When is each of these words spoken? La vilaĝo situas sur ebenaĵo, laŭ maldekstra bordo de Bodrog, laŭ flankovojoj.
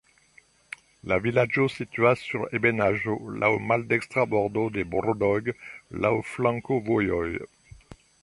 La 1.11 1.17
vilaĝo 1.25 1.65
situas 1.73 2.23
sur 2.29 2.45
ebenaĵo, 2.59 3.17
laŭ 3.43 3.51
maldekstra 3.71 4.25
bordo 4.33 4.65
de 4.79 4.87
Bodrog, 4.95 5.51
laŭ 6.07 6.13
flankovojoj. 6.33 7.29